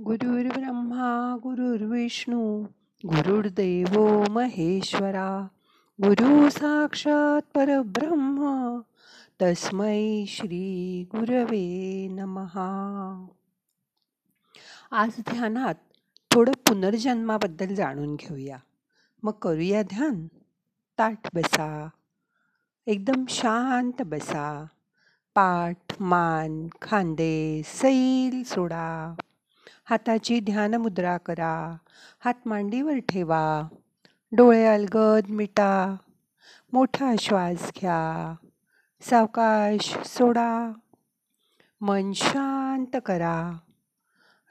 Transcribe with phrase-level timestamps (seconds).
[0.00, 2.62] गुरुर्ब्रह्मा गुरुर्विष्णू
[3.06, 5.46] गुरुर्देव महेश्वरा
[6.02, 8.78] गुरु साक्षात परब्रह्म
[9.42, 13.26] तस्मै श्री गुरवे नमहा.
[14.90, 15.74] आज ध्यानात
[16.30, 18.56] थोडं पुनर्जन्माबद्दल जाणून घेऊया.
[19.22, 20.26] मग करूया ध्यान.
[20.98, 21.88] ताठ बसा.
[22.86, 24.66] एकदम शांत बसा.
[25.34, 29.14] पाठ मान खांदे सैल सोडा.
[29.84, 31.76] हाताची ध्यान मुद्रा करा.
[32.24, 33.62] हात मांडीवर ठेवा.
[34.32, 35.96] डोळे अलगद मिटा.
[36.72, 38.34] मोठा श्वास घ्या.
[39.00, 40.72] सावकाश सोडा.
[41.80, 43.58] मन शांत करा.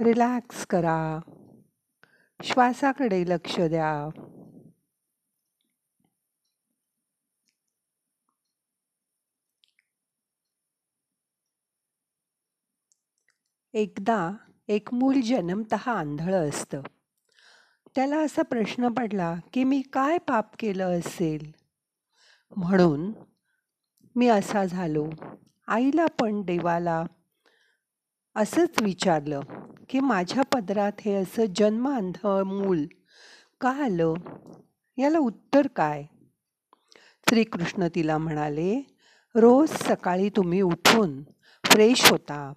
[0.00, 1.18] रिलॅक्स करा.
[2.42, 4.10] श्वासाकडे लक्ष द्या.
[13.72, 14.30] एकदा
[14.68, 16.82] एक मूल जन्मत आंधळं असतं.
[17.94, 21.52] त्याला असा प्रश्न पडला की मी काय पाप केलं असेल?
[22.56, 23.12] म्हणून
[24.16, 25.10] मी असा झालो.
[25.66, 27.04] आईला पण देवाला
[28.34, 29.40] असंच विचारलं
[29.88, 32.86] की माझ्या पदरात हे असं जन्म अंध मूल
[33.60, 34.14] का आलं?
[34.98, 36.04] याला उत्तर काय?
[37.28, 38.82] श्रीकृष्ण तिला म्हणाले
[39.34, 41.22] रोज सकाळी तुम्ही उठून
[41.64, 42.52] फ्रेश होता.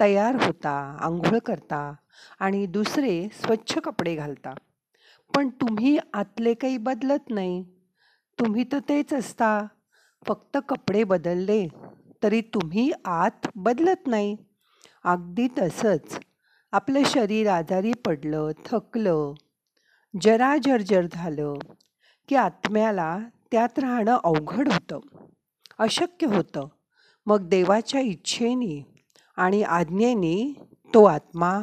[0.00, 1.94] तयार होता आंघोळ करता
[2.40, 4.54] आणि दुसरे स्वच्छ कपडे घालता.
[5.36, 7.64] पण तुम्ही आतले काही बदलत नाही.
[8.38, 9.66] तुम्ही तर तेच असता.
[10.26, 11.68] फक्त कपडे बदलले
[12.22, 14.36] तरी तुम्ही आत बदलत नाही.
[15.04, 16.20] अगदी तसंच.
[16.72, 19.34] आपलं शरीर आजारी पडलं थकलं.
[20.22, 21.54] जरा जर्जर झालं
[22.28, 23.18] की आत्म्याला
[23.52, 25.00] त्यात राहणं अवघड होतं.
[25.78, 26.68] अशक्य होतं.
[27.26, 28.99] मग देवाच्या इच्छेने
[29.40, 30.52] आणि आज्ञेने
[30.94, 31.60] तो आत्मा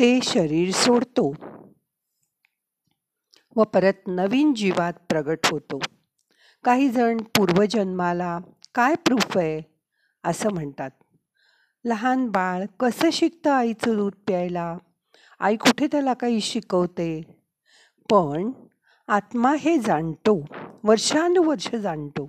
[0.00, 1.34] ते शरीर सोडतो
[3.56, 5.78] व परत नवीन जीवात प्रगट होतो.
[6.64, 8.38] काही जण पूर्वजन्माला
[8.74, 9.62] काय प्रूफ आहे?
[10.24, 10.90] असं म्हणतात.
[11.84, 14.78] लहान बाळ कसं शिकतं आईचं दूध प्यायला?
[15.40, 17.22] आई कुठे त्याला काही शिकवते?
[18.10, 18.50] पण
[19.08, 20.44] आत्मा हे जाणतो
[20.84, 22.28] वर्षानुवर्ष जाणतो.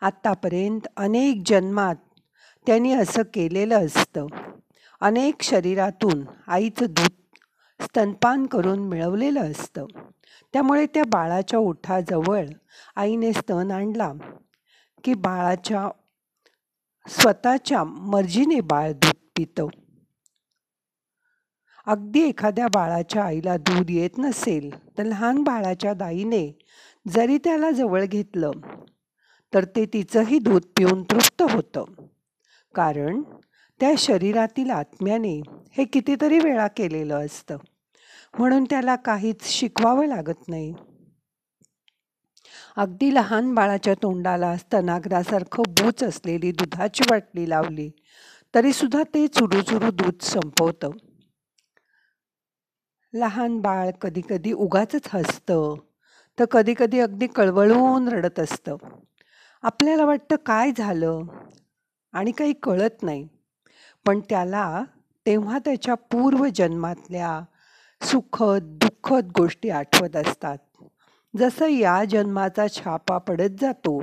[0.00, 1.96] आत्तापर्यंत अनेक जन्मात
[2.66, 4.26] त्यांनी असं केलेलं असतं.
[5.00, 7.12] अनेक शरीरातून आईचं दूध
[7.80, 9.86] स्तनपान करून मिळवलेलं असतं.
[10.52, 12.46] त्यामुळे त्या बाळाच्या ओठाजवळ
[12.96, 14.12] आईने स्तन आणला
[15.04, 15.88] की बाळाच्या
[17.08, 19.66] स्वतःच्या मर्जीने बाळ दूध पितं.
[21.86, 26.58] अगदी एखाद्या बाळाच्या आईला दूध येत नसेल तर लहान बाळाच्या दाईने
[27.08, 28.50] जरी त्याला जवळ घेतलं
[29.54, 31.84] तर ते तिचंही दूध पिऊन तृप्त होतं.
[32.74, 33.22] कारण
[33.80, 35.40] त्या शरीरातील आत्म्याने
[35.76, 37.56] हे कितीतरी वेळा केलेलं असतं.
[38.38, 40.74] म्हणून त्याला काहीच शिकवावं लागत नाही.
[42.76, 47.90] अगदी लहान बाळाच्या तोंडाला स्तनाग्रासारखं बूच असलेली दुधाची वाटली लावली
[48.54, 50.90] तरी सुद्धा ते चुरू दूध संपवतं.
[53.14, 55.74] लहान बाळ कधी कधी उगाच हसतं
[56.38, 58.76] तर कधी कधी अगदी कळवळून रडत असतं.
[59.62, 61.22] आपल्याला वाटतं काय झालं?
[62.14, 63.28] आणि काही कळत नाही.
[64.06, 64.84] पण त्याला
[65.26, 67.40] तेव्हा त्याच्या पूर्वजन्मातल्या
[68.02, 70.58] सुखद दुःखद गोष्टी आठवत असतात.
[71.36, 74.02] जसं या जन्माचा छापा पडत जातो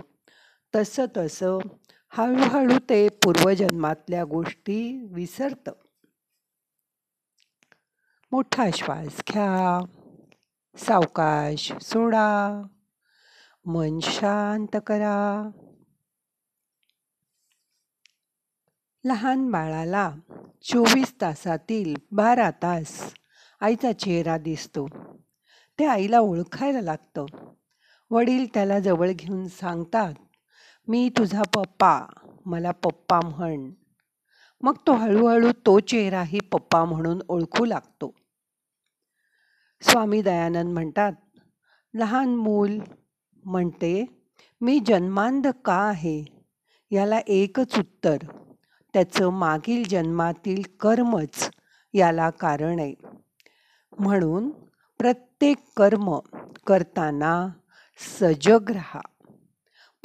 [0.75, 1.57] तसं तसं
[2.09, 5.71] हळूहळू ते पूर्वजन्मातल्या गोष्टी विसरतं.
[8.31, 9.85] मोठा श्वास घ्या
[10.75, 12.61] सावकाश सोडा
[13.65, 15.49] मन शांत करा.
[19.05, 20.15] लहान बाळाला
[20.63, 23.13] चोवीस तासातील बारा तास
[23.61, 24.87] आईचा चेहरा दिसतो.
[25.79, 27.25] ते आईला ओळखायला लागतं.
[28.11, 30.13] वडील त्याला जवळ घेऊन सांगतात
[30.87, 32.05] मी तुझा पप्पा
[32.45, 33.71] मला पप्पा म्हण.
[34.61, 38.15] मग तो हळूहळू तो चेहराही पप्पा म्हणून ओळखू लागतो.
[39.81, 41.13] स्वामी दयानंद म्हणतात
[41.93, 42.79] लहान मूल
[43.43, 44.05] म्हणते
[44.61, 46.25] मी जन्मांध का आहे?
[46.91, 48.17] याला एकच उत्तर
[48.93, 51.49] त्याचं मागील जन्मातील कर्मच
[51.93, 52.93] याला कारण आहे.
[53.99, 54.49] म्हणून
[54.97, 56.19] प्रत्येक कर्म
[56.67, 57.47] करताना
[58.19, 59.01] सजग राहा.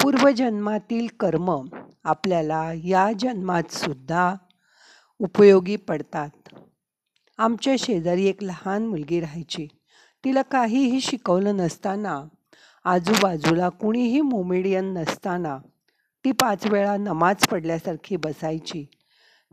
[0.03, 1.67] पूर्वजन्मातील कर्म
[2.03, 4.35] आपल्याला या जन्मात सुद्धा
[5.19, 6.29] उपयोगी पडतात.
[7.37, 9.67] आमच्या शेजारी एक लहान मुलगी राहायची.
[10.23, 12.23] तिला काहीही शिकवलं नसताना
[12.85, 15.57] आजूबाजूला कुणीही मोमेडियन नसताना
[16.27, 18.85] ती पाच वेळा नमाज पडल्यासारखी बसायची.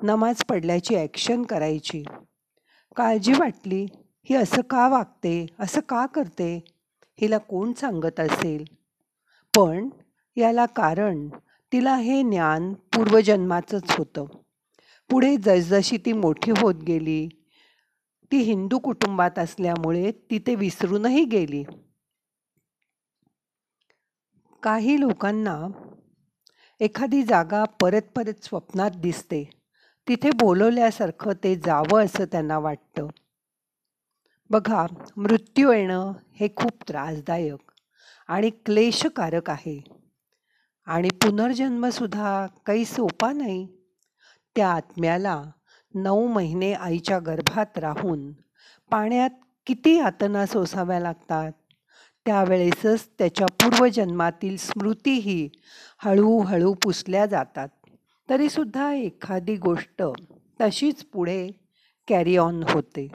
[0.03, 2.03] नमाज पडल्याची ॲक्शन करायची.
[2.97, 3.87] काळजी वाटली
[4.25, 5.47] ही असं का वागते?
[5.59, 6.65] असं का करते?
[7.21, 8.65] हिला कोण सांगत असेल?
[9.57, 9.89] पण
[10.37, 11.29] याला कारण
[11.73, 14.25] तिला हे ज्ञान पूर्वजन्माचंच होतं.
[15.11, 17.29] पुढे जसजशी ती मोठी होत गेली
[18.33, 21.65] ती हिंदू कुटुंबात असल्यामुळे ती ते विसरूनही गेली.
[24.63, 25.61] काही लोकांना
[26.81, 29.51] एखादी जागा परत परत स्वप्नात दिसते.
[30.09, 33.07] तिथे बोलवल्यासारखं ते जावं असं त्यांना वाटतं.
[34.51, 34.87] बघा
[35.17, 37.73] मृत्यू येणं हे खूप त्रासदायक
[38.29, 39.85] आणि क्लेशकारक आहे.
[40.87, 43.67] आणि पुनर्जन्मसुद्धा काही सोपा नाही.
[44.57, 45.43] त्या आत्म्याला
[45.95, 48.33] नऊ महिने आईच्या गर्भात राहून
[48.91, 49.31] पाण्यात
[49.67, 51.53] किती यातना सोसाव्या लागतात?
[52.27, 55.49] त्यावेळेसच त्याच्या पूर्वजन्मातील स्मृतीही
[55.99, 57.69] हळूहळू पुसल्या जातात.
[58.31, 60.03] तरीसुद्धा एखादी गोष्ट
[60.61, 61.49] तशीच पुढे
[62.09, 63.09] कॅरी ऑन होते.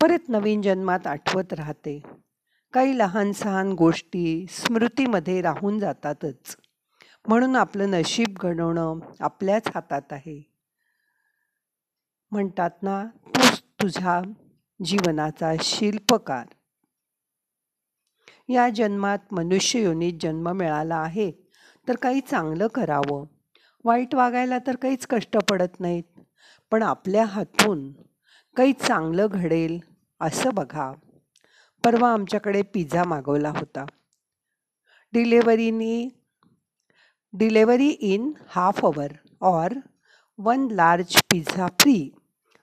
[0.00, 2.02] परत नवीन जन्मात आठवत राहते.
[2.72, 6.56] काही लहान सहान गोष्टी स्मृतीमध्ये राहून जातातच.
[7.28, 10.52] म्हणून आपलं नशीब घडवणं आपल्याच हातात आहे.
[12.30, 14.20] म्हणतात ना तूच तुझ्या
[14.84, 16.46] जीवनाचा शिल्पकार.
[18.48, 21.30] या जन्मात मनुष्य योनीत जन्म मिळाला आहे.
[21.88, 23.24] तर काही चांगलं करावं.
[23.84, 26.20] वाईट वागायला तर काहीच कष्ट पडत नाहीत.
[26.70, 27.92] पण आपल्या हातून
[28.56, 29.80] काही चांगलं घडेल
[30.20, 30.92] असं बघा.
[31.84, 33.84] परवा आमच्याकडे पिझ्झा मागवला होता.
[35.12, 36.08] डिलेवरीनी
[37.32, 39.72] delivery in half hour or
[40.38, 42.10] one large pizza free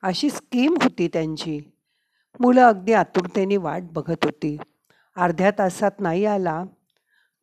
[0.01, 1.59] अशी स्कीम होती त्यांची.
[2.39, 4.57] मुलं अगदी आतुरतेने वाट बघत होती.
[5.15, 6.63] अर्ध्या तासात नाही आला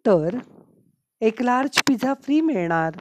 [0.07, 0.39] तर
[1.21, 2.93] एक लार्ज पिझ्झा फ्री मिळणार.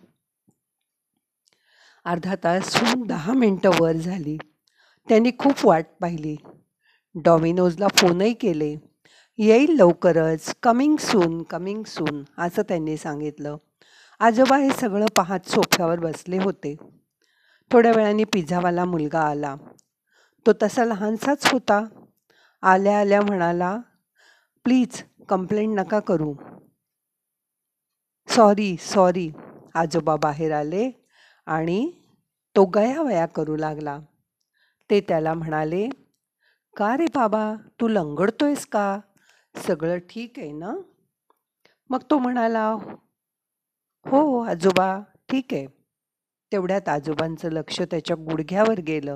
[2.05, 4.37] अर्धा तास होऊन दहा मिनटं वर झाली.
[5.09, 6.35] त्यांनी खूप वाट पाहिली.
[7.15, 8.75] डॉमिनोजला फोनही केले.
[9.37, 10.55] येईल लवकरच.
[10.63, 13.57] कमिंग सून कमिंग सून असं त्यांनी सांगितलं.
[14.19, 16.75] आजोबा हे सगळं पाहत सोफ्यावर बसले होते.
[17.71, 19.55] थोड्या वेळाने पिझ्झावाला मुलगा आला.
[20.45, 21.85] तो तसा लहानसाच होता.
[22.61, 23.77] आल्या आल्या म्हणाला
[24.65, 26.33] प्लीज कंप्लेंट नका करू.
[28.27, 29.29] सॉरी सॉरी
[29.73, 30.91] आजोबा बाहेर आले
[31.45, 31.91] आणि
[32.55, 33.99] तो गयावया करू लागला.
[34.89, 35.89] ते त्याला म्हणाले
[36.77, 38.99] का रे बाबा तू लंगडतोयस का?
[39.55, 40.73] सगळं ठीक आहे ना?
[41.89, 42.67] मग तो म्हणाला
[44.05, 45.65] हो आजोबा ठीक आहे.
[46.51, 49.15] तेवढ्यात आजोबांचं लक्ष त्याच्या गुडघ्यावर गेलं.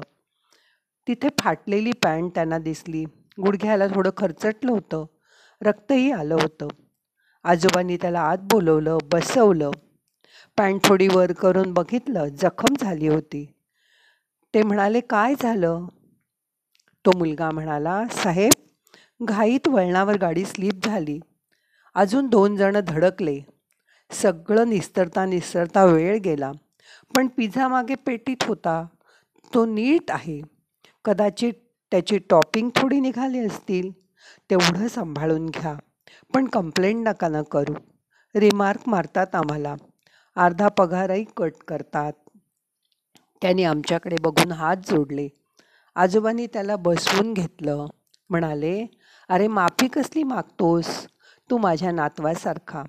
[1.08, 3.04] तिथे फाटलेली पॅन्ट त्यांना दिसली.
[3.46, 5.06] गुडघ्याला थोडं खरचटलं होतं.
[5.64, 6.68] रक्तही आलं होतं.
[7.44, 9.72] आजोबांनी त्याला आत बोलवलं बसवलं.
[10.58, 13.54] पॅन्ट थोडी वर करून बघितलं जखम झाली होती.
[14.54, 15.86] ते म्हणाले काय झालं?
[17.06, 18.52] तो मुलगा म्हणाला साहेब
[19.24, 21.20] घाईत वळणावर गाडी स्लीप झाली.
[21.96, 23.40] अजून दोन जणं धडकले.
[24.12, 26.52] सगळं निस्तरता निस्तरता वेळ गेला.
[27.18, 28.86] पण पिझ्झा मागे पेटीत होता.
[29.54, 30.42] तो नीट आहे.
[31.06, 31.54] कदाचित
[31.92, 34.03] त्याची टॉपिंग थोडी निघाली असतील.
[34.50, 35.76] तेवढं सांभाळून घ्या.
[36.34, 37.74] पण कंप्लेंट नका ना करू.
[38.36, 39.76] रिमार्क मारतात आम्हाला.
[40.36, 42.14] अर्धा पगारही कट करतात.
[43.42, 45.28] त्याने आमच्याकडे बघून हात जोडले.
[45.96, 47.86] आजोबांनी त्याला बसवून घेतलं.
[48.30, 48.86] म्हणाले
[49.30, 51.08] अरे माफी कसली मागतोस?
[51.50, 52.84] तू माझ्या नातवासारखा.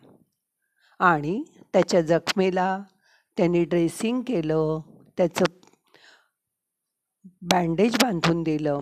[0.99, 2.83] आणि त्याच्या जखमेला
[3.37, 4.81] त्यांनी ड्रेसिंग केलं.
[5.17, 5.45] त्याचं
[7.43, 8.81] बँडेज बांधून दिलं.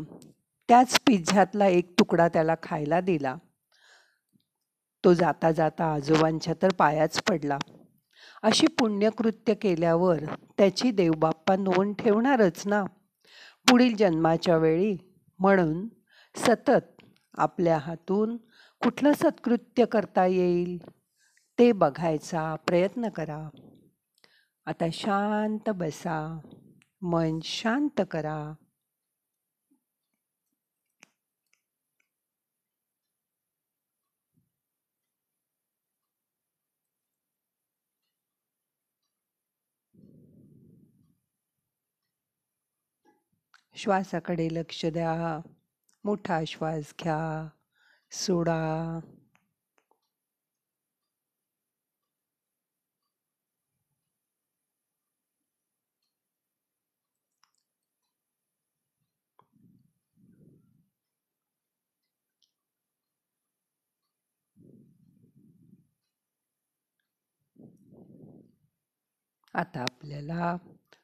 [0.72, 3.36] त्याच पिझ्झ्यातला एक तुकडा त्याला खायला दिला.
[5.04, 7.58] तो जाता जाता आजोबांच्या तर पायाच पडला.
[8.42, 10.18] अशी पुण्यकृत्य केल्यावर
[10.58, 12.84] त्याची देवबाप्पा नोंद ठेवणारच ना?
[13.70, 14.96] पुढील जन्माच्या वेळी
[15.38, 15.88] म्हणून
[16.36, 17.02] सतत
[17.34, 18.36] आपल्या हातून
[18.82, 20.78] कुठलं सत्कृत्य करता येईल
[21.58, 23.48] ते बघायचा प्रयत्न करा.
[24.66, 26.38] आता शांत बसा
[27.02, 28.54] मन शांत करा.
[43.74, 45.40] श्वासाकडे लक्ष द्या.
[46.04, 47.48] मोठा श्वास घ्या.
[48.10, 49.00] सोडा.
[69.54, 70.56] आता आपल्याला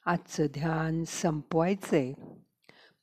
[0.07, 2.28] आजचं ध्यान संपवायचं आहे